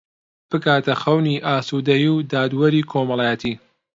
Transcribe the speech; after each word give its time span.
بگاتە 0.49 0.93
خەونی 1.01 1.43
ئاسوودەیی 1.45 2.07
و 2.15 2.17
دادوەریی 2.31 2.87
کۆمەڵایەتی 2.91 3.53